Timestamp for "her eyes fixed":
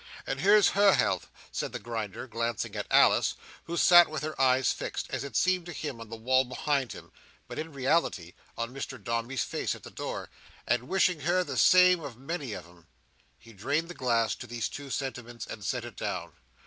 4.23-5.05